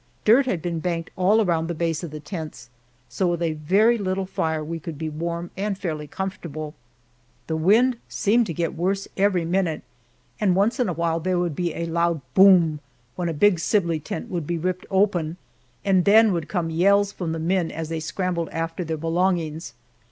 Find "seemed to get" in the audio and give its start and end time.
8.09-8.73